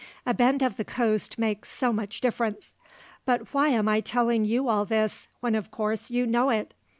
A 0.25 0.33
bend 0.33 0.63
of 0.63 0.77
the 0.77 0.83
coast 0.83 1.37
makes 1.37 1.69
so 1.69 1.93
much 1.93 2.21
difference. 2.21 2.73
But 3.23 3.53
why 3.53 3.67
am 3.69 3.87
I 3.87 4.01
telling 4.01 4.45
you 4.45 4.67
all 4.67 4.83
this, 4.83 5.27
when 5.41 5.53
of 5.53 5.69
course 5.69 6.09
you 6.09 6.25
know 6.25 6.49
it! 6.49 6.73